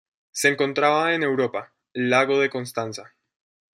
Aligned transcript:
Se 0.31 0.47
encontraba 0.49 1.13
en 1.13 1.21
Europa: 1.21 1.75
lago 1.93 2.39
de 2.39 2.49
Constanza. 2.49 3.13